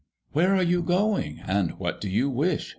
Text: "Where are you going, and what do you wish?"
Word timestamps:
"Where 0.31 0.55
are 0.55 0.63
you 0.63 0.81
going, 0.81 1.41
and 1.45 1.77
what 1.77 2.01
do 2.01 2.09
you 2.09 2.27
wish?" 2.27 2.69